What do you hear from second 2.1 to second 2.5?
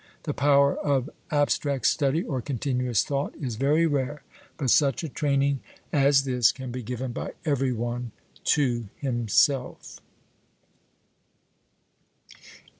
or